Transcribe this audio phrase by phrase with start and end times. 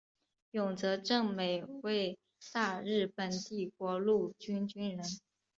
[0.49, 2.17] 永泽正美为
[2.51, 5.05] 大日本帝国陆军军人。